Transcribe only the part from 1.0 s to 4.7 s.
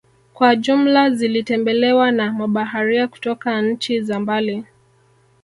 zilitembelewa na mabaharia kutoka nchi za mbali